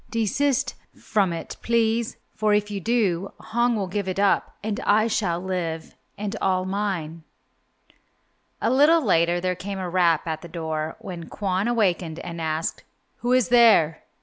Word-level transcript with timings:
Desist 0.09 0.73
from 0.97 1.31
it, 1.31 1.57
please, 1.61 2.17
for 2.33 2.55
if 2.55 2.71
you 2.71 2.79
do, 2.79 3.31
Hong 3.39 3.75
will 3.75 3.85
give 3.85 4.07
it 4.07 4.17
up 4.19 4.55
and 4.63 4.79
I 4.79 5.05
shall 5.05 5.39
live 5.39 5.93
and 6.17 6.35
all 6.41 6.65
mine." 6.65 7.21
A 8.59 8.71
little 8.71 9.03
later 9.05 9.39
there 9.39 9.53
came 9.53 9.77
a 9.77 9.87
rap 9.87 10.25
at 10.25 10.41
the 10.41 10.47
door, 10.47 10.95
when 10.97 11.29
Kwon 11.29 11.67
awakened 11.67 12.17
and 12.17 12.41
asked, 12.41 12.83
"Who 13.17 13.31
is 13.33 13.49
there?" 13.49 14.01